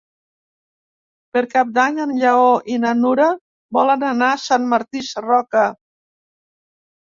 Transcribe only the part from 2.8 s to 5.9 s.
na Nura volen anar a Sant Martí Sarroca.